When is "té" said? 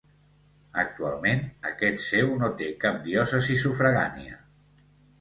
2.65-2.73